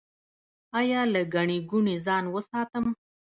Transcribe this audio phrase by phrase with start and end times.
[0.79, 2.85] ایا له ګڼې ګوڼې ځان وساتم؟